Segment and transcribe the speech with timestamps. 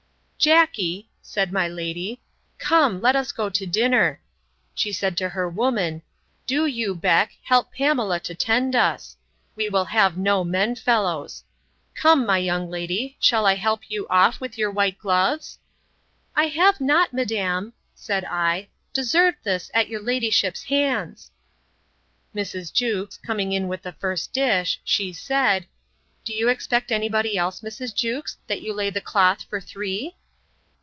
[0.41, 2.19] Jackey, said my lady,
[2.57, 4.19] come, let us go to dinner.
[4.73, 6.01] She said to her woman,
[6.47, 9.15] Do you, Beck, help Pamela to 'tend us;
[9.55, 14.57] we will have no men fellows.—Come, my young lady, shall I help you off with
[14.57, 15.59] your white gloves?
[16.35, 21.29] I have not, madam, said I, deserved this at your ladyship's hands.
[22.33, 22.73] Mrs.
[22.73, 25.67] Jewkes, coming in with the first dish, she said,
[26.25, 27.93] Do you expect any body else, Mrs.
[27.93, 30.15] Jewkes, that you lay the cloth for three?